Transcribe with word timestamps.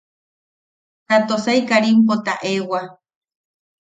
Ta 1.07 1.15
Tosai 1.27 1.59
Karimpo 1.69 2.13
taʼewa. 2.25 2.79